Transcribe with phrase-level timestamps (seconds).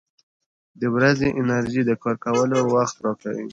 [0.81, 3.47] •د ورځې انرژي د کار کولو وخت راکوي.